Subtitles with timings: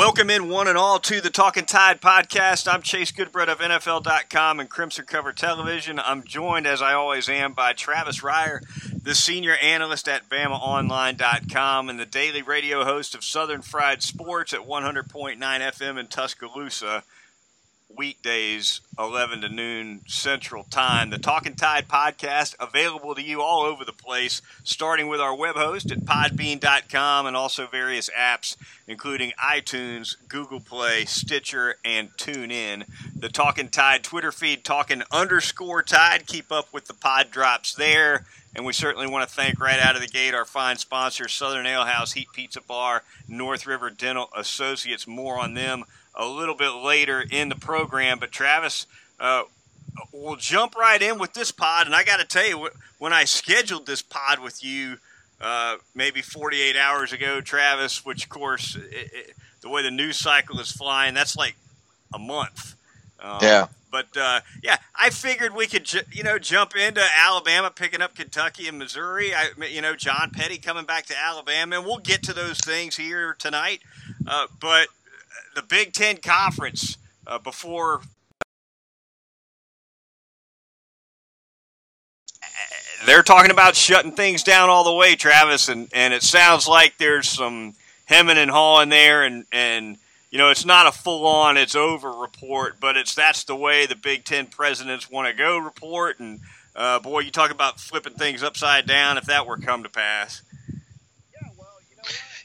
[0.00, 2.72] Welcome in one and all to the Talking Tide podcast.
[2.72, 5.98] I'm Chase Goodbread of NFL.com and Crimson Cover Television.
[5.98, 8.62] I'm joined, as I always am, by Travis Reier,
[9.02, 14.66] the senior analyst at BamaOnline.com and the daily radio host of Southern Fried Sports at
[14.66, 17.04] 100.9 FM in Tuscaloosa
[17.96, 21.10] weekdays, 11 to noon Central Time.
[21.10, 25.56] The Talking Tide podcast available to you all over the place, starting with our web
[25.56, 28.56] host at podbean.com and also various apps,
[28.86, 32.84] including iTunes, Google Play, Stitcher, and TuneIn.
[33.14, 36.26] The Talking Tide Twitter feed, talking underscore tide.
[36.26, 38.26] Keep up with the pod drops there.
[38.54, 41.66] And we certainly want to thank right out of the gate our fine sponsors, Southern
[41.66, 45.06] Ale House, Heat Pizza Bar, North River Dental Associates.
[45.06, 48.18] More on them a little bit later in the program.
[48.18, 48.86] But Travis,
[49.18, 49.44] uh,
[50.12, 51.86] we'll jump right in with this pod.
[51.86, 52.68] And I got to tell you,
[52.98, 54.98] when I scheduled this pod with you,
[55.40, 60.18] uh, maybe 48 hours ago, Travis, which of course, it, it, the way the news
[60.18, 61.56] cycle is flying, that's like
[62.14, 62.74] a month.
[63.18, 63.66] Um, yeah.
[63.90, 68.14] But uh, yeah, I figured we could, ju- you know, jump into Alabama, picking up
[68.14, 69.34] Kentucky and Missouri.
[69.34, 72.96] I, you know, John Petty coming back to Alabama, and we'll get to those things
[72.96, 73.80] here tonight.
[74.26, 74.88] Uh, but
[75.54, 78.02] the Big Ten Conference uh, before
[83.06, 86.98] they're talking about shutting things down all the way, Travis, and, and it sounds like
[86.98, 87.74] there's some
[88.06, 89.96] hemming and hawing there, and, and
[90.30, 93.86] you know it's not a full on it's over report, but it's that's the way
[93.86, 96.40] the Big Ten presidents want to go report, and
[96.76, 100.42] uh, boy, you talk about flipping things upside down if that were come to pass.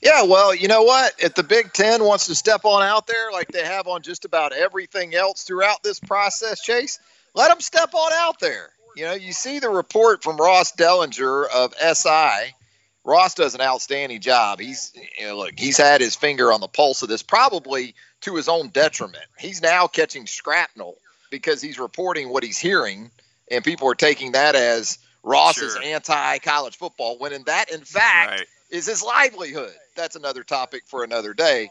[0.06, 1.16] Yeah, well, you know what?
[1.17, 4.23] If the Big Ten wants to step on out there like they have on just
[4.23, 7.00] about everything else throughout this process, Chase,
[7.34, 8.70] let them step on out there.
[8.95, 12.53] You know, you see the report from Ross Dellenger of SI.
[13.03, 14.59] Ross does an outstanding job.
[14.59, 18.36] He's, you know, look, he's had his finger on the pulse of this, probably to
[18.36, 19.25] his own detriment.
[19.40, 20.97] He's now catching shrapnel
[21.31, 23.09] because he's reporting what he's hearing,
[23.50, 25.68] and people are taking that as Ross sure.
[25.68, 28.47] is anti college football, when in that, in fact, right.
[28.69, 31.69] is his livelihood that's another topic for another day.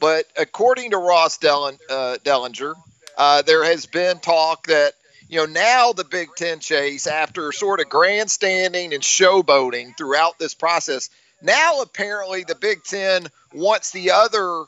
[0.00, 2.74] But according to Ross Dellen, uh, Dellenger,
[3.16, 4.94] uh, there has been talk that
[5.28, 10.54] you know now the Big Ten chase, after sort of grandstanding and showboating throughout this
[10.54, 11.10] process,
[11.40, 14.64] now apparently the Big Ten wants the other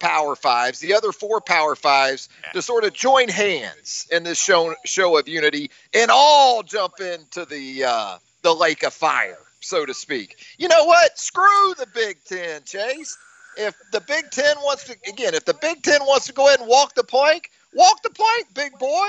[0.00, 4.74] Power Fives, the other four Power Fives, to sort of join hands in this show
[4.84, 9.38] show of unity and all jump into the uh, the lake of fire
[9.68, 10.44] so to speak.
[10.58, 11.18] You know what?
[11.18, 13.16] Screw the Big Ten, Chase.
[13.56, 16.60] If the Big Ten wants to, again, if the Big Ten wants to go ahead
[16.60, 19.08] and walk the plank, walk the plank, big boy.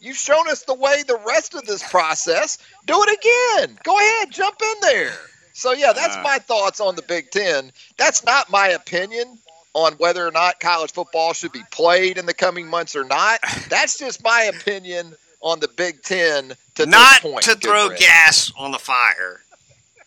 [0.00, 2.56] You've shown us the way the rest of this process.
[2.86, 3.78] Do it again.
[3.82, 5.12] Go ahead, jump in there.
[5.52, 7.70] So, yeah, that's my thoughts on the Big Ten.
[7.98, 9.38] That's not my opinion
[9.74, 13.40] on whether or not college football should be played in the coming months or not.
[13.68, 18.72] That's just my opinion on the Big Ten to not point, to throw gas on
[18.72, 19.42] the fire.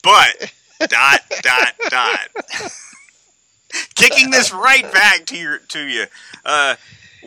[0.03, 2.27] But dot dot dot.
[3.95, 6.05] Kicking this right back to your to you.
[6.45, 6.75] Uh,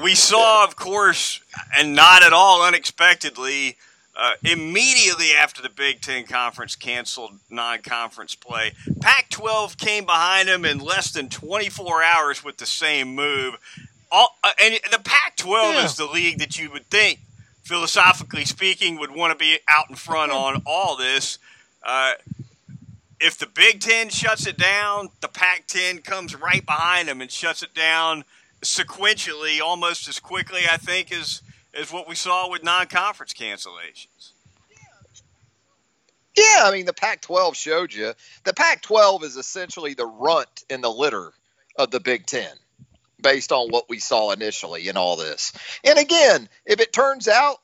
[0.00, 1.40] we saw, of course,
[1.76, 3.76] and not at all unexpectedly,
[4.14, 10.48] uh, immediately after the Big Ten Conference canceled non conference play, Pac 12 came behind
[10.48, 13.56] them in less than 24 hours with the same move.
[14.10, 15.84] All, uh, and the Pac 12 yeah.
[15.84, 17.20] is the league that you would think,
[17.62, 21.38] philosophically speaking, would want to be out in front on all this.
[21.82, 22.12] Uh,
[23.20, 27.30] if the Big Ten shuts it down, the Pac 10 comes right behind them and
[27.30, 28.24] shuts it down
[28.62, 31.42] sequentially almost as quickly, I think, as,
[31.74, 34.32] as what we saw with non conference cancellations.
[36.36, 38.12] Yeah, I mean, the Pac 12 showed you.
[38.44, 41.32] The Pac 12 is essentially the runt in the litter
[41.76, 42.52] of the Big Ten
[43.22, 45.52] based on what we saw initially in all this.
[45.82, 47.58] And again, if it turns out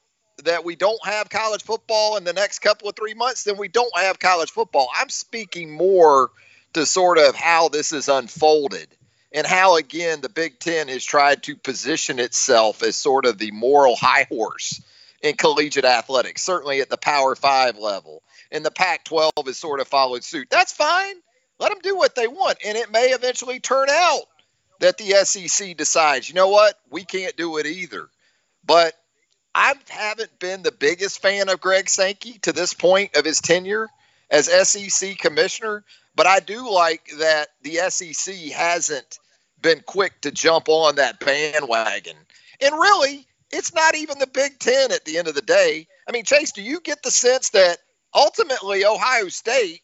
[0.45, 3.69] that we don't have college football in the next couple of three months, then we
[3.69, 4.89] don't have college football.
[4.95, 6.31] I'm speaking more
[6.75, 8.89] to sort of how this is unfolded
[9.33, 13.51] and how, again, the Big Ten has tried to position itself as sort of the
[13.51, 14.83] moral high horse
[15.23, 18.23] in collegiate athletics, certainly at the Power Five level.
[18.51, 20.49] And the Pac 12 has sort of followed suit.
[20.51, 21.15] That's fine.
[21.59, 22.59] Let them do what they want.
[22.65, 24.25] And it may eventually turn out
[24.81, 28.09] that the SEC decides, you know what, we can't do it either.
[28.65, 28.95] But
[29.55, 33.89] I haven't been the biggest fan of Greg Sankey to this point of his tenure
[34.31, 35.85] as SEC commissioner,
[36.15, 39.19] but I do like that the SEC hasn't
[39.61, 42.17] been quick to jump on that bandwagon.
[42.61, 45.87] And really, it's not even the Big Ten at the end of the day.
[46.09, 47.79] I mean, Chase, do you get the sense that
[48.15, 49.83] ultimately Ohio State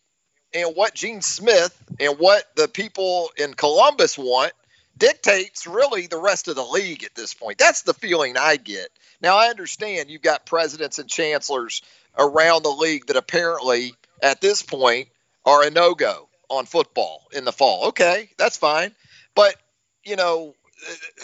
[0.54, 4.52] and what Gene Smith and what the people in Columbus want
[4.96, 7.58] dictates really the rest of the league at this point.
[7.58, 8.88] That's the feeling I get.
[9.20, 11.82] Now I understand you've got presidents and chancellors
[12.16, 15.08] around the league that apparently at this point
[15.44, 17.88] are a no-go on football in the fall.
[17.88, 18.92] Okay, that's fine.
[19.34, 19.56] But,
[20.04, 20.54] you know,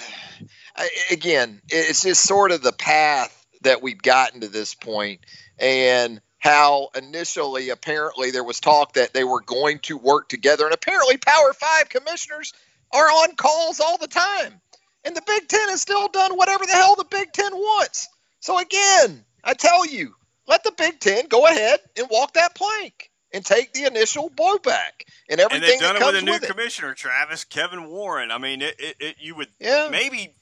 [1.11, 5.21] again, it's just sort of the path that we've gotten to this point
[5.59, 10.75] and how initially apparently there was talk that they were going to work together and
[10.75, 12.53] apparently power 5 commissioners
[12.93, 14.61] are on calls all the time.
[15.05, 18.09] And the Big Ten has still done whatever the hell the Big Ten wants.
[18.41, 20.15] So again, I tell you,
[20.47, 25.05] let the Big Ten go ahead and walk that plank and take the initial blowback
[25.29, 25.63] and everything.
[25.63, 28.31] And they've done it with a new with commissioner, Travis Kevin Warren.
[28.31, 29.89] I mean, it, it, it, you would yeah.
[29.91, 30.35] maybe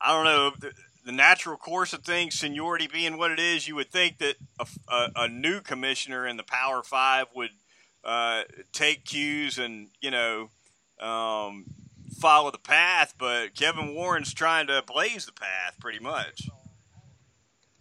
[0.00, 0.72] I don't know the,
[1.04, 3.66] the, natural course of things, seniority being what it is.
[3.66, 7.50] You would think that a, a, a new commissioner in the Power Five would
[8.04, 8.42] uh,
[8.72, 10.50] take cues and you know
[11.00, 11.64] um,
[12.16, 16.48] follow the path, but Kevin Warren's trying to blaze the path pretty much.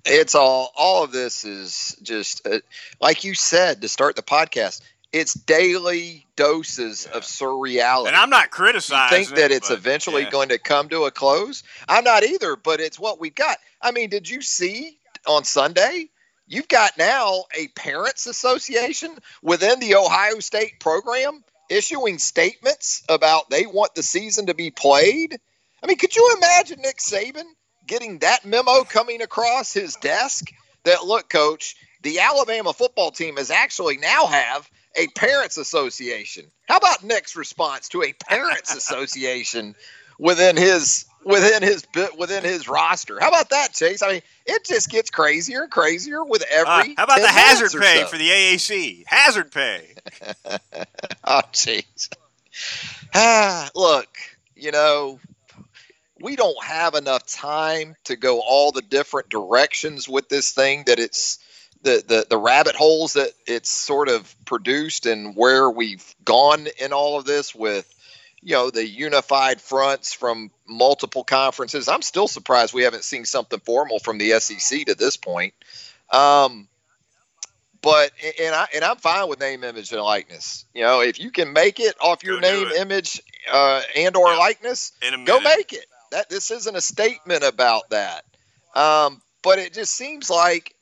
[0.06, 2.60] It's all all of this is just uh,
[3.02, 4.82] like you said to start the podcast.
[5.12, 7.18] It's daily doses yeah.
[7.18, 8.08] of surreality.
[8.08, 9.18] And I'm not criticizing.
[9.18, 10.30] You think that it's eventually yeah.
[10.30, 11.64] going to come to a close?
[11.88, 13.58] I'm not either, but it's what we've got.
[13.82, 16.10] I mean, did you see on Sunday?
[16.48, 23.66] You've got now a parents association within the Ohio State program issuing statements about they
[23.66, 25.38] want the season to be played.
[25.84, 27.46] I mean, could you imagine Nick Saban
[27.86, 30.48] getting that memo coming across his desk
[30.84, 36.46] that look, coach, the Alabama football team is actually now have a parents association.
[36.68, 39.76] How about Nick's response to a parents association
[40.18, 41.86] within his within his
[42.18, 43.20] within his roster.
[43.20, 44.02] How about that, Chase?
[44.02, 46.94] I mean, it just gets crazier and crazier with every.
[46.94, 48.08] Uh, how about the hazard pay so.
[48.08, 49.04] for the AAC?
[49.08, 49.96] Hazard pay.
[51.24, 52.10] oh, jeez.
[53.14, 54.08] Ah, look,
[54.56, 55.20] you know,
[56.22, 61.00] we don't have enough time to go all the different directions with this thing that
[61.00, 61.40] it's
[61.82, 66.94] the, the, the rabbit holes that it's sort of produced and where we've gone in
[66.94, 67.88] all of this with
[68.46, 71.88] you know the unified fronts from multiple conferences.
[71.88, 75.56] I'm still surprised we haven't seen something formal from the SEC to this point.
[76.12, 76.68] Um,
[77.82, 80.66] but and I and I'm fine with name, image, and likeness.
[80.76, 83.20] You know, if you can make it off your go name, image,
[83.52, 84.38] uh, and or yeah.
[84.38, 84.92] likeness,
[85.26, 85.88] go make it.
[86.12, 88.26] That this isn't a statement about that.
[88.76, 90.76] Um, but it just seems like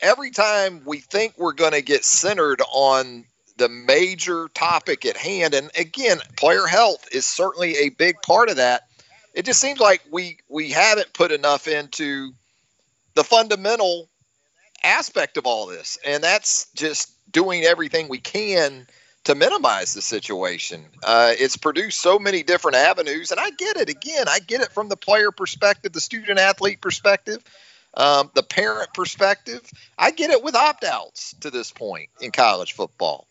[0.00, 3.24] every time we think we're going to get centered on
[3.60, 5.52] the major topic at hand.
[5.52, 8.88] And again, player health is certainly a big part of that.
[9.34, 12.32] It just seems like we we haven't put enough into
[13.14, 14.08] the fundamental
[14.82, 18.86] aspect of all this, and that's just doing everything we can
[19.24, 20.86] to minimize the situation.
[21.02, 23.90] Uh, it's produced so many different avenues, and I get it.
[23.90, 27.44] Again, I get it from the player perspective, the student athlete perspective,
[27.92, 29.60] um, the parent perspective.
[29.98, 33.26] I get it with opt outs to this point in college football.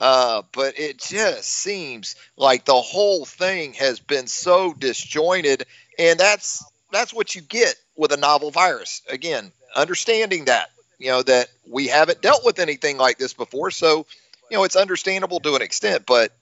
[0.00, 5.66] Uh, but it just seems like the whole thing has been so disjointed,
[5.98, 9.02] and that's that's what you get with a novel virus.
[9.10, 14.06] Again, understanding that you know that we haven't dealt with anything like this before, so
[14.50, 16.06] you know it's understandable to an extent.
[16.06, 16.32] But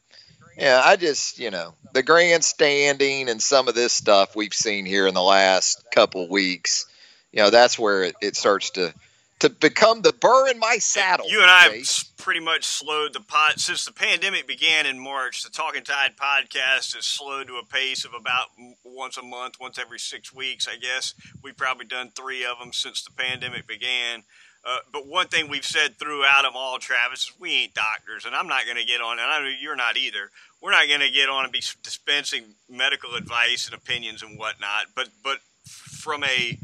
[0.57, 5.09] yeah, I just you know the grandstanding and some of this stuff we've seen here
[5.09, 6.87] in the last couple weeks,
[7.33, 8.95] you know that's where it, it starts to
[9.41, 11.29] to become the burr in my saddle.
[11.29, 15.43] You and I have pretty much slowed the pod since the pandemic began in March.
[15.43, 18.49] The Talking Tide podcast has slowed to a pace of about
[18.85, 20.67] once a month, once every six weeks.
[20.69, 24.25] I guess we've probably done three of them since the pandemic began.
[24.65, 28.35] Uh, but one thing we've said throughout them all, Travis, is we ain't doctors, and
[28.35, 30.31] I'm not going to get on, and I know you're not either.
[30.61, 34.87] We're not going to get on and be dispensing medical advice and opinions and whatnot.
[34.97, 36.59] But but from a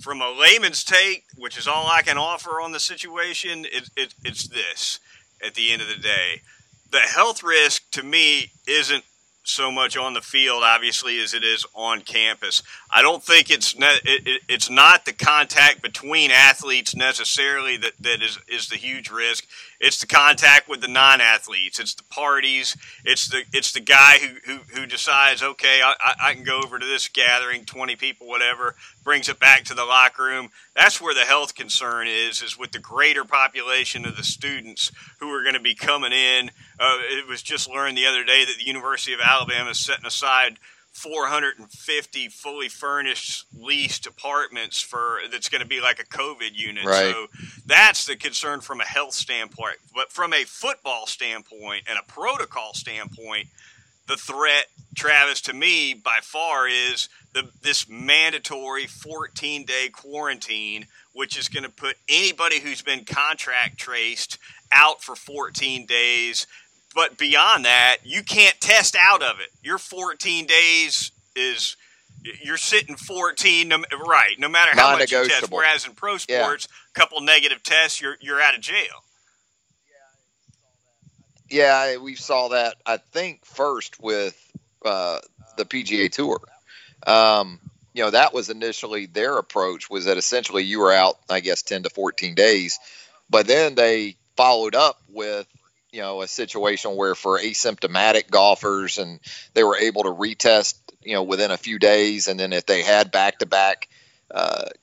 [0.00, 4.14] from a layman's take, which is all I can offer on the situation, it, it,
[4.24, 5.00] it's this
[5.44, 6.42] at the end of the day.
[6.90, 9.04] The health risk to me isn't
[9.42, 12.62] so much on the field, obviously, as it is on campus.
[12.90, 18.22] I don't think it's ne- it, it's not the contact between athletes necessarily that, that
[18.22, 19.46] is, is the huge risk.
[19.80, 21.80] It's the contact with the non-athletes.
[21.80, 22.76] It's the parties.
[23.04, 26.78] It's the it's the guy who who, who decides, okay, I, I can go over
[26.78, 30.50] to this gathering, twenty people, whatever, brings it back to the locker room.
[30.76, 35.30] That's where the health concern is, is with the greater population of the students who
[35.30, 36.50] are going to be coming in.
[36.78, 40.06] Uh, it was just learned the other day that the University of Alabama is setting
[40.06, 40.58] aside
[40.92, 46.84] 450 fully furnished leased apartments for that's going to be like a COVID unit.
[46.84, 47.12] Right.
[47.12, 47.26] So
[47.64, 49.76] that's the concern from a health standpoint.
[49.94, 53.48] But from a football standpoint and a protocol standpoint,
[54.08, 54.66] the threat,
[54.96, 61.62] Travis, to me by far is the this mandatory 14 day quarantine, which is going
[61.62, 64.38] to put anybody who's been contract traced
[64.72, 66.46] out for 14 days.
[66.94, 69.50] But beyond that, you can't test out of it.
[69.62, 71.76] Your 14 days is
[72.42, 76.66] you're sitting 14 no, right no matter how much you test whereas in pro sports
[76.66, 79.04] a couple negative tests you're you're out of jail.
[81.48, 84.36] Yeah we saw that i think first with
[84.84, 85.18] uh,
[85.56, 86.40] the pga tour.
[87.06, 87.58] Um,
[87.94, 91.62] you know that was initially their approach was that essentially you were out i guess
[91.62, 92.78] 10 to 14 days
[93.28, 95.46] but then they followed up with
[95.92, 99.20] you know a situation where for asymptomatic golfers and
[99.54, 102.28] they were able to retest you know within a few days.
[102.28, 103.88] And then if they had back to back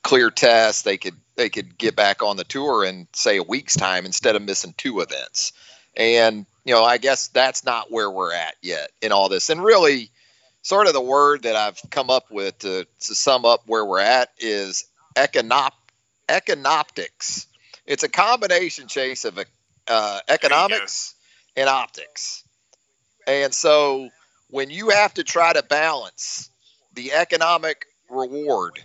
[0.02, 3.76] clear tests they could they could get back on the tour in say a week's
[3.76, 5.52] time instead of missing two events.
[5.96, 9.50] And you know i guess that's not where we're at yet in all this.
[9.50, 10.10] And really
[10.62, 14.00] sort of the word that i've come up with to, to sum up where we're
[14.00, 14.84] at is
[15.16, 15.70] econop
[16.28, 17.46] econoptics
[17.86, 19.38] it's a combination chase of
[19.88, 21.14] uh, economics
[21.56, 22.44] and optics.
[23.26, 24.08] And so
[24.50, 26.50] when you have to try to balance
[26.94, 28.80] the economic reward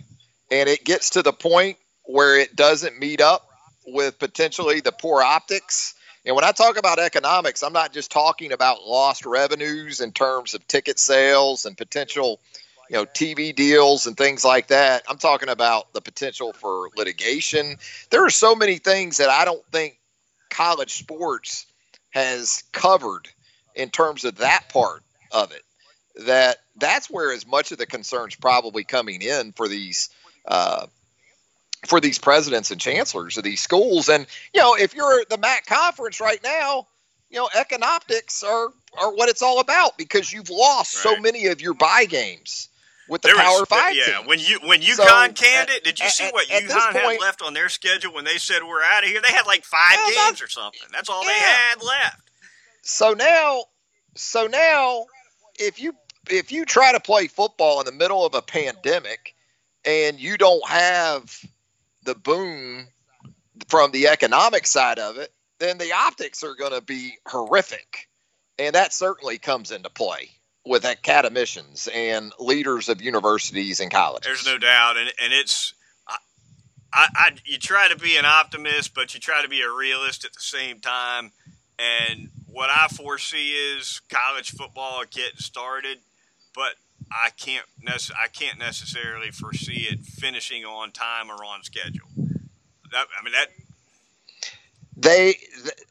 [0.50, 3.48] and it gets to the point where it doesn't meet up
[3.86, 5.94] with potentially the poor optics.
[6.26, 10.54] And when I talk about economics, I'm not just talking about lost revenues in terms
[10.54, 12.40] of ticket sales and potential,
[12.90, 15.02] you know, TV deals and things like that.
[15.08, 17.76] I'm talking about the potential for litigation.
[18.10, 19.98] There are so many things that I don't think
[20.54, 21.66] college sports
[22.10, 23.28] has covered
[23.74, 25.62] in terms of that part of it.
[26.26, 30.10] That that's where as much of the concerns probably coming in for these
[30.46, 30.86] uh,
[31.86, 34.08] for these presidents and chancellors of these schools.
[34.08, 36.86] And you know, if you're the MAC conference right now,
[37.30, 41.16] you know, economics are are what it's all about because you've lost right.
[41.16, 42.68] so many of your buy games
[43.08, 43.94] with the there Power was, Five.
[43.94, 44.28] Yeah, teams.
[44.28, 46.96] when you when UConn so, canned it, did you at, see what at, UConn at
[46.96, 49.20] had left on their schedule when they said we're out of here?
[49.20, 50.88] They had like five yeah, games or something.
[50.92, 51.28] That's all yeah.
[51.28, 52.30] they had left.
[52.82, 53.64] So now,
[54.14, 55.06] so now,
[55.58, 55.94] if you
[56.30, 59.34] if you try to play football in the middle of a pandemic
[59.84, 61.38] and you don't have
[62.04, 62.86] the boom
[63.68, 68.08] from the economic side of it, then the optics are going to be horrific,
[68.58, 70.30] and that certainly comes into play
[70.66, 74.26] with academicians and leaders of universities and colleges.
[74.26, 75.74] There's no doubt, and and it's.
[76.96, 80.24] I, I, you try to be an optimist, but you try to be a realist
[80.24, 81.32] at the same time.
[81.76, 85.98] And what I foresee is college football getting started,
[86.54, 86.74] but
[87.10, 92.06] I can't nece- I can't necessarily foresee it finishing on time or on schedule.
[92.92, 93.48] That I mean that
[94.96, 95.36] they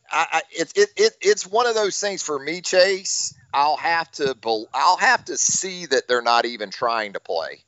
[0.10, 4.12] I, I it, it, it it's one of those things for me chase I'll have
[4.14, 4.36] to
[4.74, 7.64] I'll have to see that they're not even trying to play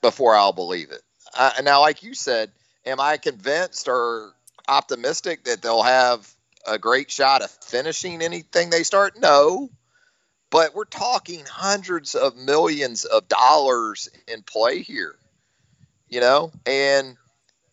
[0.00, 1.02] before I'll believe it.
[1.36, 2.50] Uh, now, like you said,
[2.86, 4.32] am I convinced or
[4.66, 6.28] optimistic that they'll have
[6.66, 9.20] a great shot of finishing anything they start?
[9.20, 9.70] No,
[10.50, 15.16] but we're talking hundreds of millions of dollars in play here,
[16.08, 17.16] you know, and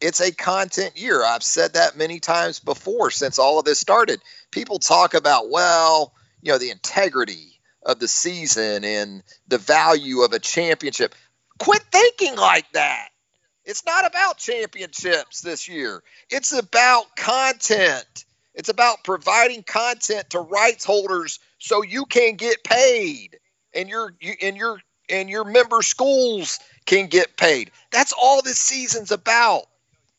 [0.01, 1.23] it's a content year.
[1.23, 4.19] I've said that many times before since all of this started.
[4.51, 6.13] People talk about, well,
[6.45, 11.15] you know the integrity of the season and the value of a championship.
[11.59, 13.09] Quit thinking like that.
[13.65, 16.03] It's not about championships this year.
[16.29, 18.25] It's about content.
[18.53, 23.39] It's about providing content to rights holders so you can get paid
[23.73, 27.71] and your you, and your and your member schools can get paid.
[27.91, 29.63] That's all this season's about.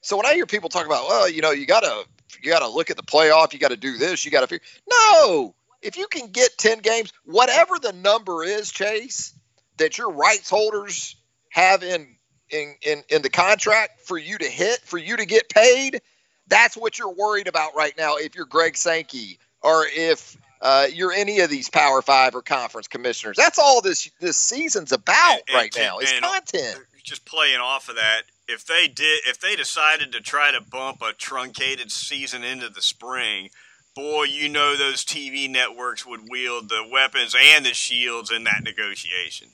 [0.01, 2.05] So when I hear people talk about, well, you know, you gotta
[2.43, 4.67] you gotta look at the playoff, you gotta do this, you gotta figure.
[4.91, 5.55] No,
[5.87, 9.33] if you can get 10 games, whatever the number is, Chase,
[9.77, 11.17] that your rights holders
[11.51, 12.17] have in
[12.51, 16.01] in, in, in the contract for you to hit, for you to get paid,
[16.47, 21.13] that's what you're worried about right now if you're Greg Sankey or if uh, you're
[21.13, 23.37] any of these Power Five or conference commissioners.
[23.37, 25.99] That's all this this season's about and, right and, now.
[25.99, 26.79] It's content.
[27.03, 31.03] Just playing off of that, if they did, if they decided to try to bump
[31.03, 33.51] a truncated season into the spring,
[33.97, 38.63] boy, you know those TV networks would wield the weapons and the shields in that
[38.63, 39.49] negotiation.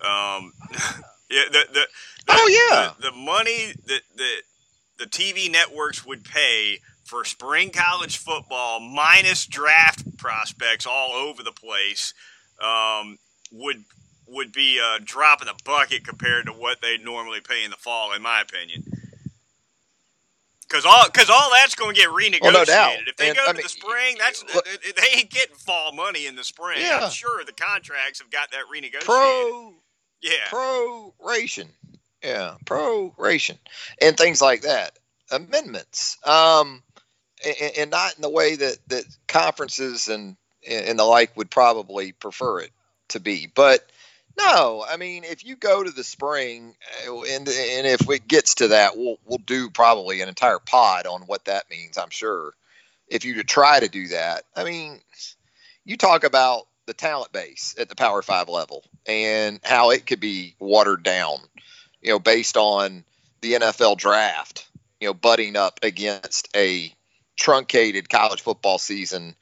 [0.00, 0.54] Um,
[1.30, 1.86] yeah, the, the, the,
[2.28, 4.42] oh yeah, the, the money that the
[4.98, 11.52] the TV networks would pay for spring college football minus draft prospects all over the
[11.52, 12.14] place
[12.62, 13.18] um,
[13.52, 13.84] would
[14.26, 17.76] would be a drop in the bucket compared to what they normally pay in the
[17.76, 18.84] fall, in my opinion.
[20.72, 22.40] Because all because all that's going to get renegotiated.
[22.40, 22.94] Well, no doubt.
[23.06, 25.92] If they And, go I to mean, the spring, that's look- they ain't getting fall
[25.92, 26.78] money in the spring.
[26.80, 27.00] Yeah.
[27.02, 29.04] I'm sure the contracts have got that renegotiated.
[29.04, 29.74] Pro
[30.22, 31.66] yeah, proration.
[32.22, 33.58] Yeah, proration
[34.00, 34.98] and things like that.
[35.30, 36.82] Amendments, um,
[37.44, 40.36] and, and not in the way that that conferences and
[40.66, 42.70] and the like would probably prefer it
[43.08, 43.50] to be.
[43.52, 43.90] But
[44.38, 46.74] no, I mean, if you go to the spring,
[47.06, 51.06] uh, and and if it gets to that, we'll we'll do probably an entire pod
[51.06, 51.98] on what that means.
[51.98, 52.54] I'm sure.
[53.08, 54.98] If you to try to do that, I mean,
[55.84, 60.20] you talk about the talent base at the Power Five level and how it could
[60.20, 61.38] be watered down,
[62.00, 63.04] you know, based on
[63.42, 64.66] the NFL draft,
[65.00, 66.92] you know, butting up against a
[67.36, 69.34] truncated college football season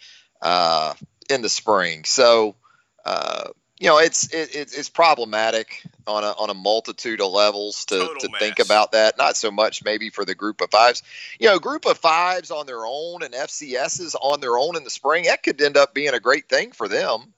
[0.42, 0.94] uh,
[1.28, 2.04] in the spring.
[2.04, 2.56] So,
[3.04, 7.86] uh, you know, it's it, it, it's problematic on a on a multitude of levels
[7.86, 9.16] to, Total to think about that.
[9.16, 11.02] Not so much maybe for the group of fives.
[11.38, 14.90] You know, group of fives on their own and FCSs on their own in the
[14.90, 17.32] spring, that could end up being a great thing for them.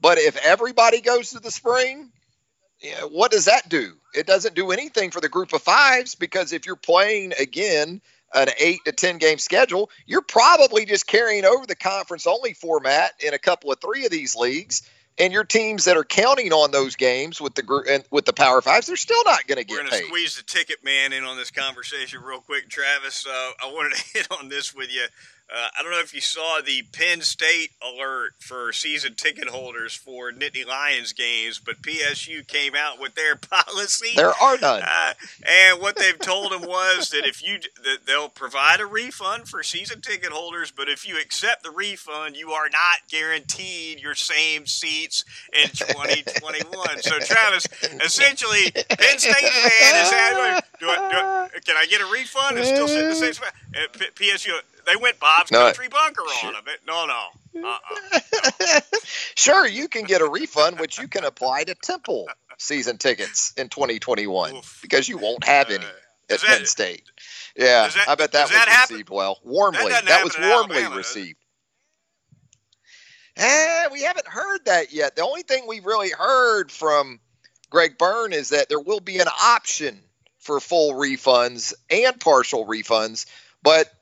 [0.00, 2.10] But if everybody goes to the spring,
[2.80, 3.92] you know, what does that do?
[4.12, 8.00] It doesn't do anything for the group of fives because if you're playing again
[8.34, 13.12] an eight to ten game schedule, you're probably just carrying over the conference only format
[13.24, 14.82] in a couple of three of these leagues.
[15.18, 18.34] And your teams that are counting on those games with the group and with the
[18.34, 19.72] Power Fives, they're still not going to get.
[19.72, 23.26] we're going to squeeze the ticket man in on this conversation real quick, Travis.
[23.26, 23.30] Uh,
[23.64, 25.06] I wanted to hit on this with you.
[25.48, 29.94] Uh, I don't know if you saw the Penn State alert for season ticket holders
[29.94, 34.10] for Nittany Lions games, but PSU came out with their policy.
[34.16, 34.82] There are none.
[34.82, 35.14] Uh,
[35.46, 39.62] and what they've told them was that if you that they'll provide a refund for
[39.62, 44.66] season ticket holders, but if you accept the refund, you are not guaranteed your same
[44.66, 47.02] seats in 2021.
[47.02, 47.68] so, Travis,
[48.04, 52.58] essentially, Penn State fan is asking, do I, do I, can I get a refund
[52.58, 53.52] and still sit in the same spot?
[54.16, 56.48] PSU, they went Bob's No, Country Bunker sure.
[56.48, 56.74] on them.
[56.86, 57.68] No, no.
[57.68, 58.80] Uh-uh.
[59.34, 62.26] sure, you can get a refund, which you can apply to Temple
[62.58, 64.78] season tickets in 2021 Oof.
[64.82, 65.88] because you won't have any Uh,
[66.30, 67.04] at that- Penn State.
[67.56, 68.94] Yeah, that- I bet that was that happen?
[68.96, 69.88] received well, warmly.
[69.88, 71.38] That That, was warmly Alabama, received.
[73.36, 75.14] Eh, we haven't heard that yet.
[75.16, 77.20] The only thing we've really heard from
[77.68, 80.00] Greg Byrne is that there will be an option
[80.38, 83.26] for full refunds and partial refunds,
[83.62, 83.92] but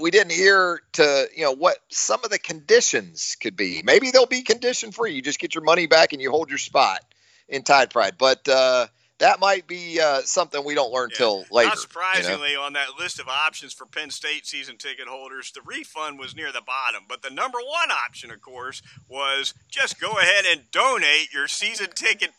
[0.00, 3.82] we didn't hear to you know what some of the conditions could be.
[3.84, 5.12] Maybe they'll be condition free.
[5.14, 7.00] You just get your money back and you hold your spot
[7.48, 8.14] in Tide Pride.
[8.18, 8.86] But uh,
[9.18, 11.16] that might be uh, something we don't learn Yeah.
[11.18, 11.52] till later.
[11.52, 11.74] Not you know?
[11.76, 16.36] surprisingly, on that list of options for Penn State season ticket holders, the refund was
[16.36, 17.04] near the bottom.
[17.08, 21.88] But the number one option, of course, was just go ahead and donate your season
[21.94, 22.30] ticket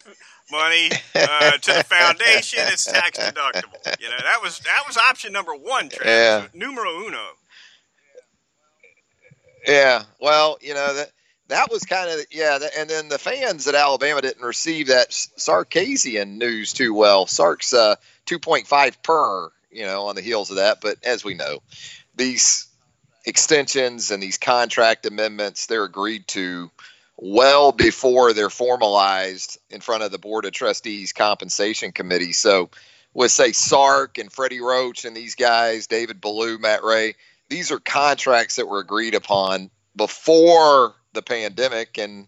[0.51, 2.59] money uh, to the foundation.
[2.67, 3.99] It's tax deductible.
[3.99, 5.89] You know that was that was option number one.
[5.89, 6.05] Travis.
[6.05, 6.47] Yeah.
[6.53, 7.25] Numero uno.
[9.67, 11.11] Yeah, well, you know that
[11.49, 15.09] that was kind of yeah, that, and then the fans at Alabama didn't receive that
[15.09, 17.27] Sarkisian news too well.
[17.27, 17.95] Sark's uh,
[18.27, 20.79] 2.5 per, you know, on the heels of that.
[20.81, 21.59] But as we know,
[22.15, 22.67] these
[23.25, 26.71] extensions and these contract amendments they're agreed to
[27.17, 32.31] well before they're formalized in front of the board of trustees compensation committee.
[32.31, 32.69] So
[33.13, 37.13] with say Sark and Freddie Roach and these guys, David Ballou, Matt Rhea,
[37.49, 42.27] these are contracts that were agreed upon before the pandemic, and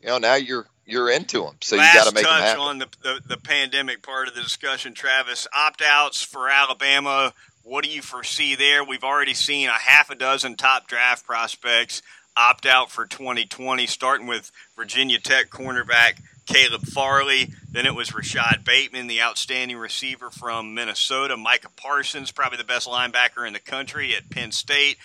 [0.00, 2.42] you know now you're you're into them, so Last you got to make them touch
[2.42, 2.62] happen.
[2.62, 5.46] on the, the the pandemic part of the discussion, Travis.
[5.54, 7.32] Opt outs for Alabama.
[7.62, 8.84] What do you foresee there?
[8.84, 12.00] We've already seen a half a dozen top draft prospects
[12.36, 17.52] opt out for 2020, starting with Virginia Tech cornerback Caleb Farley.
[17.70, 21.36] Then it was Rashod Bateman, the outstanding receiver from Minnesota.
[21.36, 24.96] Micah Parsons, probably the best linebacker in the country at Penn State.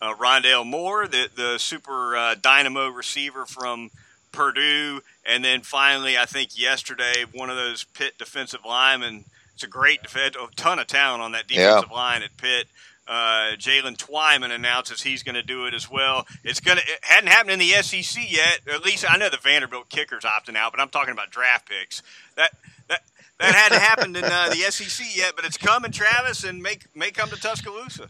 [0.00, 3.90] Uh, Rondale Moore, the, the super uh, dynamo receiver from
[4.32, 5.00] Purdue.
[5.24, 9.24] And then finally, I think yesterday, one of those Pitt defensive linemen.
[9.54, 12.66] It's a great defense, a ton of talent on that defensive line at Pitt.
[13.06, 16.26] Uh, Jaylen Twyman announces he's going to do it as well.
[16.44, 18.60] It's going to it hadn't happened in the SEC yet.
[18.72, 22.02] At least I know the Vanderbilt kickers opting out, but I'm talking about draft picks.
[22.36, 22.50] That
[22.88, 23.02] that
[23.38, 27.10] that hadn't happened in uh, the SEC yet, but it's coming, Travis, and may may
[27.12, 28.08] come to Tuscaloosa.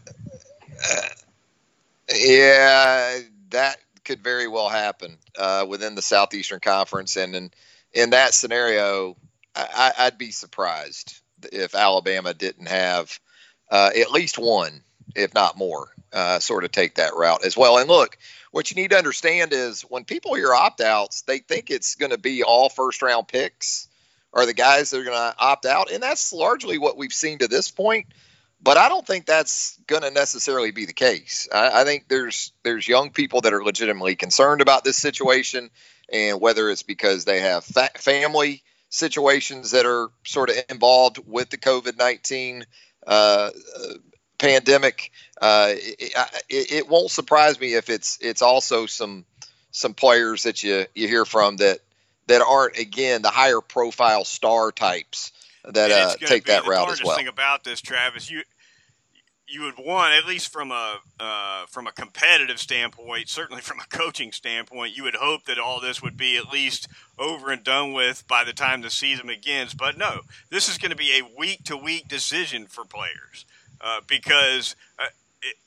[2.13, 7.51] Yeah, that could very well happen uh, within the Southeastern Conference, and in
[7.93, 9.15] in that scenario,
[9.55, 11.19] I- I'd be surprised
[11.51, 13.19] if Alabama didn't have
[13.69, 14.81] uh, at least one,
[15.15, 17.77] if not more, uh, sort of take that route as well.
[17.77, 18.17] And look,
[18.51, 22.11] what you need to understand is when people hear opt outs, they think it's going
[22.11, 23.87] to be all first round picks
[24.31, 27.39] or the guys that are going to opt out, and that's largely what we've seen
[27.39, 28.07] to this point.
[28.61, 31.47] but I don't think that's going to necessarily be the case.
[31.53, 35.69] I, I, think there's there's young people that are legitimately concerned about this situation,
[36.11, 41.49] and whether it's because they have fa- family situations that are sort of involved with
[41.49, 42.65] the COVID nineteen
[43.05, 43.51] uh,
[44.37, 46.13] pandemic, uh, it,
[46.49, 49.25] it, it, won't surprise me if it's it's also some
[49.71, 51.79] some players that you you hear from that
[52.27, 55.31] that aren't again the higher profile star types
[55.65, 57.15] that uh, take that route as well.
[57.15, 58.43] thing about this, Travis, you
[59.47, 63.85] you would want at least from a uh, from a competitive standpoint, certainly from a
[63.85, 67.93] coaching standpoint, you would hope that all this would be at least over and done
[67.93, 69.73] with by the time the season begins.
[69.73, 73.45] But no, this is going to be a week to week decision for players
[73.81, 74.75] uh, because.
[74.99, 75.05] Uh,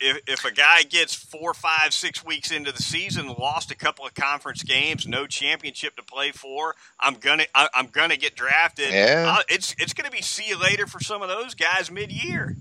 [0.01, 4.05] if, if a guy gets four, five, six weeks into the season, lost a couple
[4.05, 8.91] of conference games, no championship to play for, I'm gonna I, am gonna get drafted.
[8.91, 9.37] Yeah.
[9.39, 12.57] Uh, it's it's gonna be see you later for some of those guys mid year.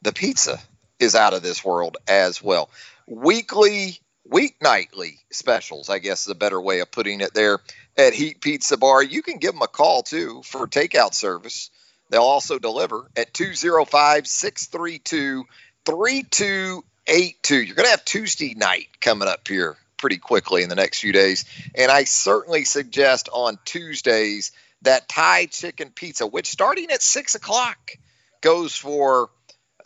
[0.02, 0.60] the pizza
[0.98, 2.70] is out of this world as well.
[3.06, 7.60] Weekly weeknightly specials, I guess is a better way of putting it there
[7.96, 9.02] at Heat Pizza Bar.
[9.02, 11.70] You can give them a call too for takeout service.
[12.10, 15.44] They'll also deliver at 205 632
[15.84, 17.56] 3282.
[17.56, 21.12] You're going to have Tuesday night coming up here pretty quickly in the next few
[21.12, 21.44] days.
[21.74, 27.92] And I certainly suggest on Tuesdays that Thai chicken pizza, which starting at 6 o'clock
[28.40, 29.30] goes for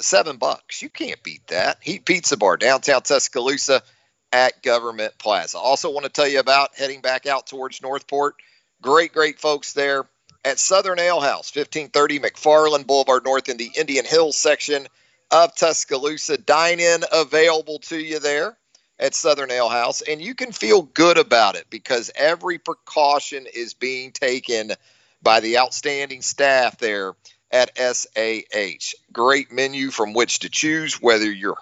[0.01, 0.83] seven bucks.
[0.83, 1.79] You can't beat that.
[1.81, 3.83] Heat Pizza Bar, downtown Tuscaloosa
[4.33, 5.59] at Government Plaza.
[5.59, 8.37] Also, want to tell you about heading back out towards Northport.
[8.81, 10.07] Great, great folks there
[10.45, 14.87] at Southern Ale House, 1530 McFarland Boulevard North in the Indian Hills section
[15.31, 16.39] of Tuscaloosa.
[16.39, 18.57] Dine in available to you there
[18.99, 23.75] at Southern Ale House, and you can feel good about it because every precaution is
[23.75, 24.73] being taken
[25.23, 27.15] by the outstanding staff there
[27.53, 28.95] at SAH.
[29.13, 31.59] Great menu from which to choose, whether you're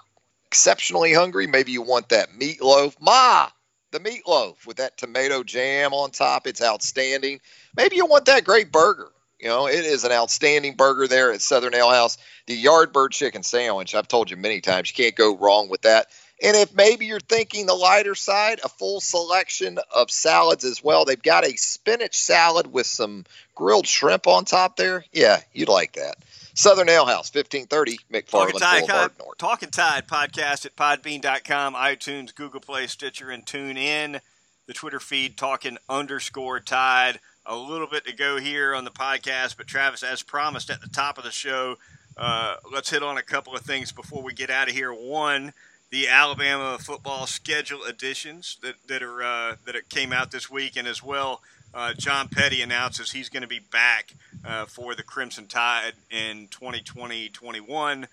[0.47, 2.95] exceptionally hungry, maybe you want that meatloaf.
[2.99, 3.49] Ma,
[3.91, 6.47] the meatloaf with that tomato jam on top.
[6.47, 7.39] It's outstanding.
[7.75, 9.09] Maybe you want that great burger.
[9.39, 12.17] You know, it is an outstanding burger there at Southern Ale House.
[12.45, 16.07] The Yardbird chicken sandwich, I've told you many times, you can't go wrong with that.
[16.41, 21.05] And if maybe you're thinking the lighter side, a full selection of salads as well.
[21.05, 25.05] They've got a spinach salad with some grilled shrimp on top there.
[25.11, 26.15] Yeah, you'd like that.
[26.53, 29.37] Southern Ale House, 1530 McFarland Talking Tide, Boulevard North.
[29.37, 34.19] Talking Tide podcast at podbean.com, iTunes, Google Play, Stitcher, and tune in.
[34.67, 37.19] The Twitter feed, talking underscore tide.
[37.45, 40.89] A little bit to go here on the podcast, but Travis, as promised at the
[40.89, 41.77] top of the show,
[42.17, 44.93] uh, let's hit on a couple of things before we get out of here.
[44.93, 45.53] One,
[45.91, 50.87] the Alabama football schedule additions that, that are uh, that came out this week, and
[50.87, 51.41] as well,
[51.73, 56.47] uh, John Petty announces he's going to be back uh, for the Crimson Tide in
[56.47, 58.07] 2020-21.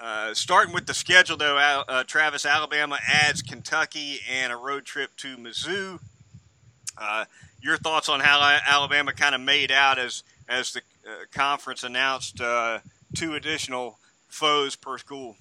[0.00, 5.16] Uh, starting with the schedule, though, uh, Travis, Alabama adds Kentucky and a road trip
[5.18, 6.00] to Mizzou.
[6.98, 7.24] Uh,
[7.62, 10.82] your thoughts on how Alabama kind of made out as as the
[11.32, 12.40] conference announced
[13.14, 15.36] two additional foes per school?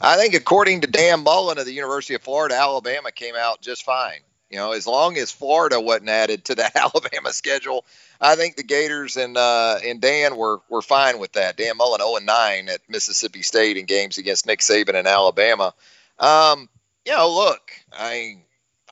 [0.00, 3.84] I think, according to Dan Mullen of the University of Florida, Alabama came out just
[3.84, 4.20] fine.
[4.50, 7.84] You know, as long as Florida wasn't added to the Alabama schedule,
[8.20, 11.56] I think the Gators and uh, and Dan were were fine with that.
[11.56, 15.74] Dan Mullen 0 and 9 at Mississippi State in games against Nick Saban and Alabama.
[16.18, 16.68] Um,
[17.04, 18.38] you know, look, I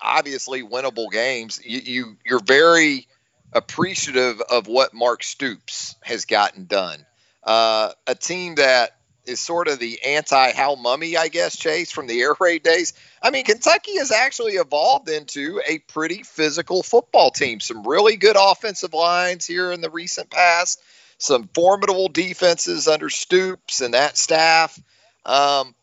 [0.00, 1.60] obviously winnable games.
[1.64, 3.06] You, you you're very
[3.52, 7.06] appreciative of what Mark Stoops has gotten done.
[7.42, 8.95] Uh, a team that
[9.26, 12.92] is sort of the anti Hal Mumme, I guess, Chase, from the air raid days.
[13.22, 17.60] I mean, Kentucky has actually evolved into a pretty physical football team.
[17.60, 20.80] Some really good offensive lines here in the recent past,
[21.18, 24.78] some formidable defenses under Stoops and that staff.
[25.24, 25.74] Um,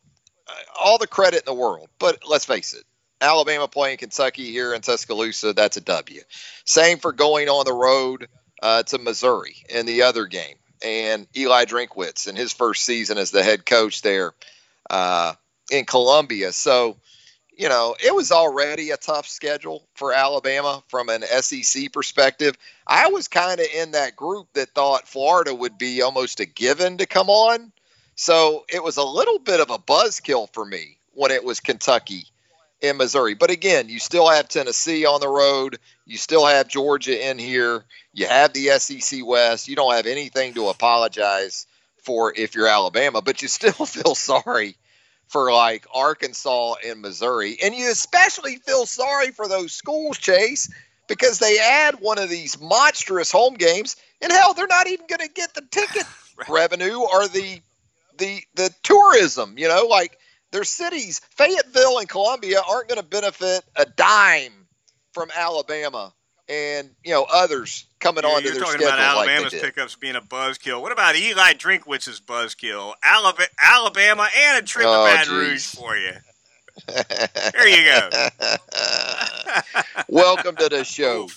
[0.80, 1.90] all the credit in the world.
[2.00, 2.84] But let's face it,
[3.22, 6.22] Alabama playing Kentucky here in Tuscaloosa, that's a W.
[6.66, 8.28] Same for going on the road
[8.62, 13.32] uh, to Missouri in the other game and Eli Drinkwitz in his first season as
[13.32, 14.34] the head coach there
[14.90, 15.34] uh,
[15.72, 16.52] in Columbia.
[16.52, 16.98] So,
[17.56, 22.56] you know, it was already a tough schedule for Alabama from an SEC perspective.
[22.86, 26.98] I was kind of in that group that thought Florida would be almost a given
[26.98, 27.72] to come on.
[28.16, 32.26] So it was a little bit of a buzzkill for me when it was Kentucky
[32.82, 33.34] in Missouri.
[33.34, 35.80] But again, you still have Tennessee on the road.
[36.06, 37.84] You still have Georgia in here.
[38.14, 39.68] You have the SEC West.
[39.68, 41.66] You don't have anything to apologize
[42.04, 44.76] for if you're Alabama, but you still feel sorry
[45.28, 47.58] for like Arkansas and Missouri.
[47.64, 50.70] And you especially feel sorry for those schools, Chase,
[51.08, 55.28] because they add one of these monstrous home games, and hell, they're not even going
[55.28, 56.06] to get the ticket
[56.50, 57.62] revenue or the
[58.18, 60.18] the the tourism, you know, like
[60.52, 64.63] their cities, Fayetteville and Columbia, aren't going to benefit a dime
[65.14, 66.14] from Alabama
[66.50, 70.22] and you know others coming on to their talking about Alabama's like pickups being a
[70.22, 70.82] buzzkill.
[70.82, 72.94] What about Eli Drinkwitz's buzzkill?
[73.04, 76.12] Alabama, Alabama and a trip oh, to Baton Rouge for you.
[76.88, 78.10] there you go.
[80.10, 81.28] Welcome to the show.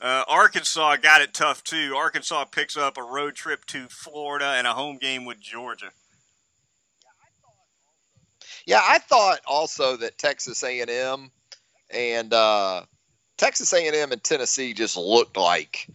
[0.00, 1.94] Uh, Arkansas got it tough too.
[1.96, 5.90] Arkansas picks up a road trip to Florida and a home game with Georgia.
[8.66, 11.30] Yeah, I thought also that Texas A&M
[11.90, 12.82] and uh,
[13.36, 15.88] Texas A&M and Tennessee just looked like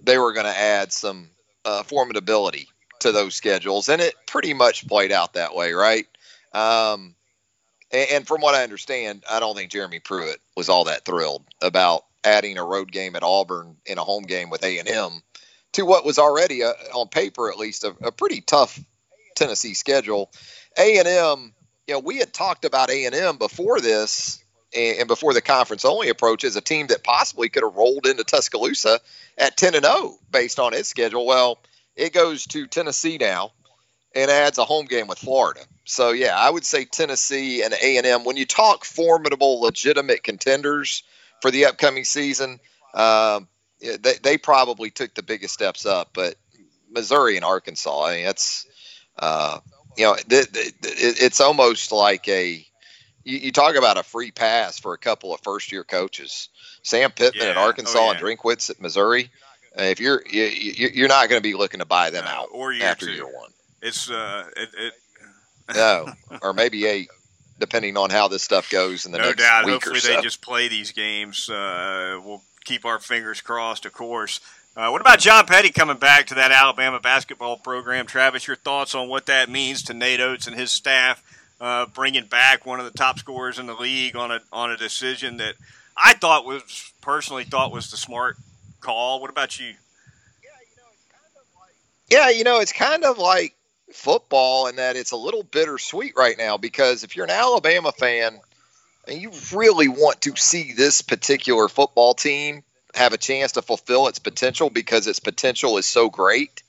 [0.00, 1.28] they were going to add some
[1.64, 2.66] uh, formidability
[3.00, 6.06] to those schedules, and it pretty much played out that way, right?
[6.52, 7.14] Um,
[7.90, 11.44] and, and from what I understand, I don't think Jeremy Pruitt was all that thrilled
[11.60, 15.22] about adding a road game at Auburn in a home game with A&M
[15.72, 18.78] to what was already, a, on paper at least, a, a pretty tough
[19.34, 20.30] Tennessee schedule.
[20.78, 21.54] A&M
[21.86, 24.41] you know, we had talked about A and M before this,
[24.74, 28.24] and before the conference only approach as a team that possibly could have rolled into
[28.24, 29.00] Tuscaloosa
[29.38, 31.26] at ten and zero oh based on its schedule.
[31.26, 31.58] Well,
[31.96, 33.52] it goes to Tennessee now
[34.14, 35.60] and adds a home game with Florida.
[35.84, 38.24] So yeah, I would say Tennessee and A and M.
[38.24, 41.02] When you talk formidable, legitimate contenders
[41.40, 42.60] for the upcoming season,
[42.94, 43.48] um,
[43.80, 46.10] they, they probably took the biggest steps up.
[46.14, 46.36] But
[46.90, 48.66] Missouri and Arkansas, I mean, that's
[49.18, 49.60] uh,
[49.96, 52.64] you know, it's almost like a
[53.24, 56.48] you, you, talk about a free pass for a couple of first year coaches.
[56.82, 57.50] Sam Pittman yeah.
[57.50, 58.10] at Arkansas oh, yeah.
[58.12, 59.30] and Drinkwitz at Missouri.
[59.78, 62.72] Uh, if you're you, you're not going to be looking to buy them out or
[62.72, 63.12] year after two.
[63.12, 63.50] year one.
[63.80, 64.92] It's uh, it, it
[65.74, 67.08] no, or maybe eight,
[67.58, 69.64] depending on how this stuff goes in the no next doubt.
[69.64, 70.16] week Hopefully or so.
[70.16, 71.48] they just play these games.
[71.48, 74.40] Uh, we'll keep our fingers crossed, of course.
[74.74, 78.06] Uh, what about John Petty coming back to that Alabama basketball program?
[78.06, 81.22] Travis, your thoughts on what that means to Nate Oats and his staff,
[81.62, 84.76] uh, bringing back one of the top scorers in the league on a on a
[84.76, 85.54] decision that
[85.96, 88.36] I thought was personally thought was the smart
[88.80, 89.20] call.
[89.20, 89.72] What about you?
[92.10, 93.54] Yeah, you know, it's kind of like
[93.92, 98.40] football in that it's a little bittersweet right now because if you're an Alabama fan
[99.06, 104.08] and you really want to see this particular football team have a chance to fulfill
[104.08, 106.64] its potential because its potential is so great.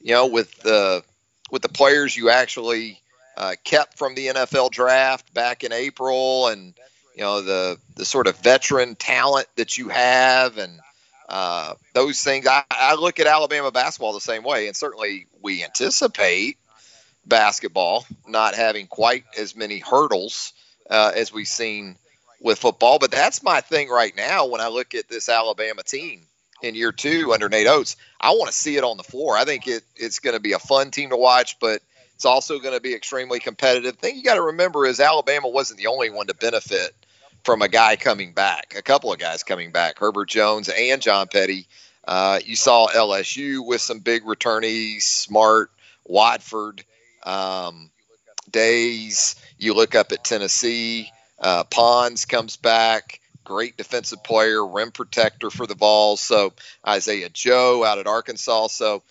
[0.00, 1.02] You know, with the
[1.50, 3.02] with the players you actually
[3.38, 6.74] uh, kept from the NFL draft back in April, and
[7.14, 10.80] you know the the sort of veteran talent that you have, and
[11.28, 12.48] uh, those things.
[12.48, 16.58] I, I look at Alabama basketball the same way, and certainly we anticipate
[17.24, 20.52] basketball not having quite as many hurdles
[20.90, 21.94] uh, as we've seen
[22.40, 22.98] with football.
[22.98, 26.22] But that's my thing right now when I look at this Alabama team
[26.60, 27.96] in year two under Nate Oats.
[28.20, 29.36] I want to see it on the floor.
[29.36, 31.82] I think it, it's going to be a fun team to watch, but
[32.18, 33.94] it's also going to be extremely competitive.
[33.94, 36.92] The thing you got to remember is Alabama wasn't the only one to benefit
[37.44, 41.28] from a guy coming back, a couple of guys coming back, Herbert Jones and John
[41.28, 41.68] Petty.
[42.04, 45.70] Uh, you saw LSU with some big returnees, Smart,
[46.04, 46.82] Watford,
[47.22, 47.88] um,
[48.50, 49.36] Days.
[49.56, 51.12] You look up at Tennessee.
[51.38, 53.20] Uh, Pons comes back.
[53.44, 56.20] great defensive player, rim protector for the Vols.
[56.20, 56.52] So
[56.84, 58.66] Isaiah Joe out at Arkansas.
[58.68, 59.04] So,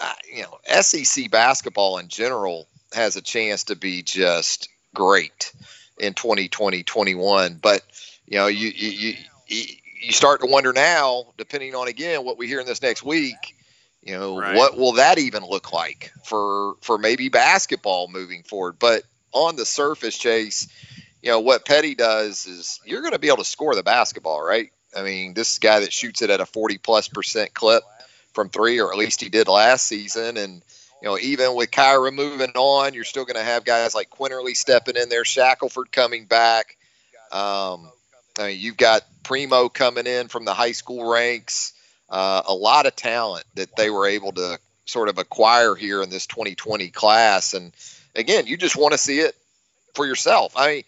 [0.00, 5.52] uh, you know, SEC basketball in general has a chance to be just great
[5.98, 7.58] in 2020, 21.
[7.60, 7.82] But,
[8.26, 9.14] you know, you, you,
[9.46, 9.64] you,
[10.02, 13.56] you start to wonder now, depending on, again, what we hear in this next week,
[14.02, 14.56] you know, right.
[14.56, 18.76] what will that even look like for, for maybe basketball moving forward?
[18.78, 20.68] But on the surface, Chase,
[21.22, 24.42] you know, what Petty does is you're going to be able to score the basketball,
[24.44, 24.70] right?
[24.96, 27.82] I mean, this guy that shoots it at a 40 plus percent clip
[28.34, 30.36] from three, or at least he did last season.
[30.36, 30.62] And,
[31.00, 34.56] you know, even with Kira moving on, you're still going to have guys like Quinerly
[34.56, 36.76] stepping in there, Shackelford coming back.
[37.32, 37.90] Um,
[38.38, 41.72] I mean, you've got Primo coming in from the high school ranks.
[42.10, 46.10] Uh, a lot of talent that they were able to sort of acquire here in
[46.10, 47.54] this 2020 class.
[47.54, 47.72] And
[48.14, 49.34] again, you just want to see it
[49.94, 50.52] for yourself.
[50.56, 50.82] I mean,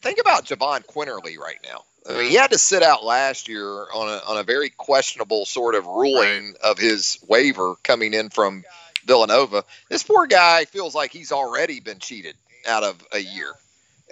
[0.00, 1.84] think about Jahvon Quinerly right now.
[2.08, 5.44] I mean, he had to sit out last year on a, on a very questionable
[5.44, 6.56] sort of ruling right.
[6.62, 8.64] of his waiver coming in from
[9.04, 9.64] Villanova.
[9.88, 13.52] This poor guy feels like he's already been cheated out of a year,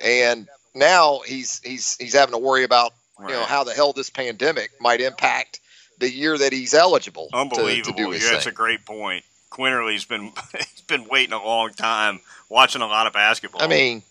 [0.03, 3.31] and now he's he's he's having to worry about right.
[3.31, 5.61] you know how the hell this pandemic might impact
[5.99, 7.29] the year that he's eligible.
[7.33, 7.93] Unbelievable.
[7.93, 9.25] To, to do his yeah, that's a great point.
[9.51, 13.63] Quinerly's been he's been waiting a long time, watching a lot of basketball.
[13.63, 14.03] I mean,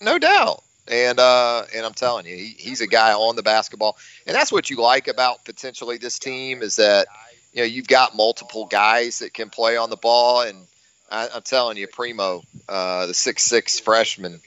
[0.00, 0.18] no doubt.
[0.20, 4.34] And uh, and and I'm telling you, he, he's a guy on the basketball, and
[4.34, 7.06] that's what you like about potentially this team is that
[7.52, 10.66] you know you've got multiple guys that can play on the ball, and
[11.10, 14.40] I, am telling you, Primo, uh, the six six freshman,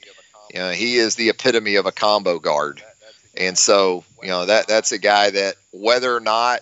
[0.52, 2.82] you know, he is the epitome of a combo guard,
[3.36, 6.60] and so you know that that's a guy that whether or not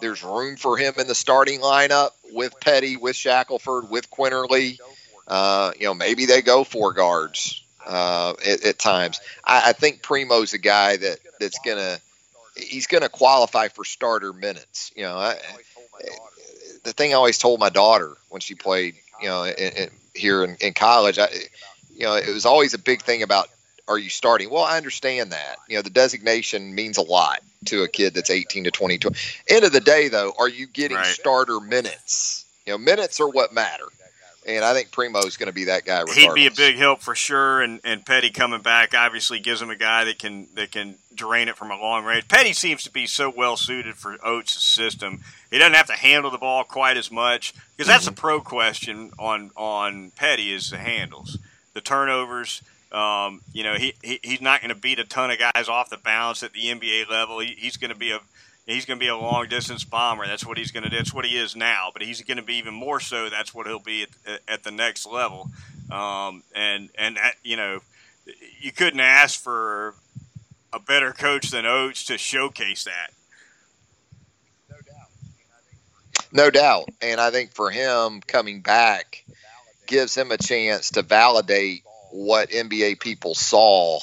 [0.00, 4.78] there's room for him in the starting lineup with Petty, with Shackelford, with Quinerly.
[5.26, 9.20] uh, you know, maybe they go four guards uh, at, at, times.
[9.44, 11.98] I, I, think Primo's a guy that that's gonna
[12.56, 14.92] he's gonna qualify for starter minutes.
[14.96, 15.36] You know, I,
[16.84, 20.44] the thing I always told my daughter when she played, you know, in, in, here
[20.44, 21.28] in, in college, I,
[21.94, 23.48] you know, it was always a big thing about
[23.86, 24.48] are you starting?
[24.48, 25.56] Well, I understand that.
[25.68, 29.10] You know, the designation means a lot to a kid that's 18 to 22.
[29.48, 31.06] End of the day, though, are you getting right.
[31.06, 32.46] starter minutes?
[32.66, 33.84] You know, minutes are what matter
[34.46, 36.00] and I think Primo is going to be that guy.
[36.00, 36.16] Regardless.
[36.16, 39.70] He'd be a big help for sure, and, and Petty coming back obviously gives him
[39.70, 42.28] a guy that can that can drain it from a long range.
[42.28, 45.22] Petty seems to be so well suited for Oats' system.
[45.50, 48.14] He doesn't have to handle the ball quite as much because that's mm-hmm.
[48.14, 51.38] a pro question on on Petty is the handles,
[51.72, 52.62] the turnovers.
[52.92, 55.90] Um, you know, he, he he's not going to beat a ton of guys off
[55.90, 57.40] the bounce at the NBA level.
[57.40, 58.20] He, he's going to be a
[58.66, 60.26] he's going to be a long distance bomber.
[60.26, 60.96] That's what he's going to do.
[60.96, 61.90] That's what he is now.
[61.92, 63.28] But he's going to be even more so.
[63.28, 65.50] That's what he'll be at, at the next level.
[65.90, 67.80] Um, and and you know,
[68.60, 69.94] you couldn't ask for
[70.72, 73.10] a better coach than Oats to showcase that.
[76.32, 76.88] No doubt.
[77.00, 79.24] And I think for him coming back
[79.86, 84.00] gives him a chance to validate what NBA people saw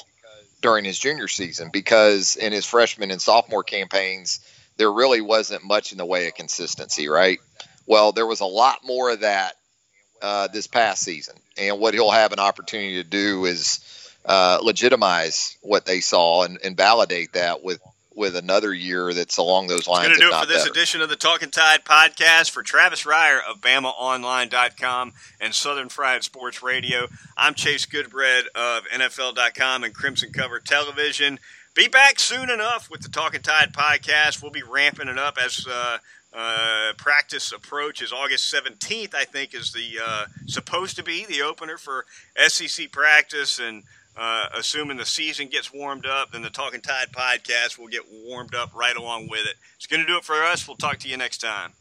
[0.62, 4.40] during his junior season because in his freshman and sophomore campaigns,
[4.76, 7.40] there really wasn't much in the way of consistency, right?
[7.86, 9.54] Well, there was a lot more of that
[10.22, 11.34] uh, this past season.
[11.58, 13.80] And what he'll have an opportunity to do is
[14.24, 17.80] uh, legitimize what they saw and, and validate that with
[18.14, 20.08] with another year that's along those lines.
[20.08, 20.70] Going to do it for this better.
[20.70, 26.62] edition of the Talking Tide podcast for Travis Reier of BamaOnline.com and Southern Fried Sports
[26.62, 27.08] Radio.
[27.36, 31.38] I'm Chase Goodbread of NFL.com and Crimson Cover Television.
[31.74, 34.42] Be back soon enough with the Talking Tide podcast.
[34.42, 35.98] We'll be ramping it up as uh,
[36.34, 38.12] uh, practice approaches.
[38.12, 42.04] August 17th, I think, is the uh, supposed to be the opener for
[42.46, 43.84] SEC practice and
[44.16, 48.54] uh, assuming the season gets warmed up, then the Talking Tide podcast will get warmed
[48.54, 49.54] up right along with it.
[49.76, 50.66] It's going to do it for us.
[50.68, 51.72] We'll talk to you next time.